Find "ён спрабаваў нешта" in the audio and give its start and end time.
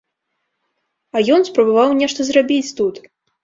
1.37-2.21